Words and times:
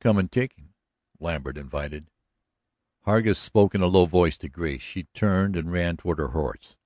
"Come 0.00 0.18
and 0.18 0.32
take 0.32 0.54
him," 0.54 0.74
Lambert 1.20 1.56
invited. 1.56 2.10
Hargus 3.06 3.38
spoke 3.38 3.72
in 3.72 3.82
a 3.82 3.86
low 3.86 4.04
voice 4.04 4.36
to 4.38 4.48
Grace; 4.48 4.82
she 4.82 5.04
turned 5.14 5.54
and 5.54 5.70
ran 5.70 5.96
toward 5.96 6.18
her 6.18 6.32
horse. 6.34 6.76